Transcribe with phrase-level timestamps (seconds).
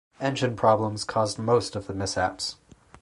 [0.19, 2.55] Engine problems caused most of the mishaps.